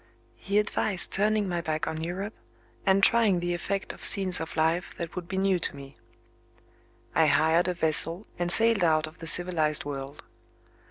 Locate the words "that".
4.97-5.15